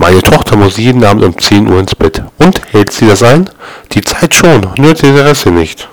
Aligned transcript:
Meine 0.00 0.22
Tochter 0.22 0.56
muss 0.56 0.78
jeden 0.78 1.04
Abend 1.04 1.22
um 1.22 1.38
10 1.38 1.68
Uhr 1.68 1.78
ins 1.78 1.94
Bett. 1.94 2.22
Und, 2.38 2.62
hält 2.72 2.90
sie 2.90 3.06
das 3.06 3.22
ein? 3.22 3.50
Die 3.92 4.00
Zeit 4.00 4.34
schon, 4.34 4.66
nur 4.78 4.94
die 4.94 5.06
Interesse 5.06 5.50
nicht. 5.50 5.90